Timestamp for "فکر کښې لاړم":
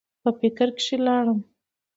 0.39-1.39